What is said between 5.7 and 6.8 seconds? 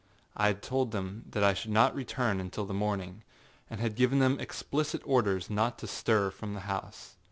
to stir from the